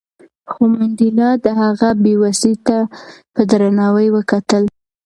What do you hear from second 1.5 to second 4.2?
هغه بې وسۍ ته په درناوي